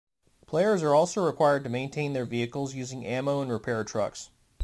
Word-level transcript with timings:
Players 0.47 0.81
are 0.81 0.95
also 0.95 1.23
required 1.23 1.63
to 1.63 1.69
maintain 1.69 2.13
their 2.13 2.25
vehicles 2.25 2.73
using 2.73 3.05
ammo 3.05 3.39
and 3.43 3.51
repair 3.51 3.83
trucks. 3.83 4.31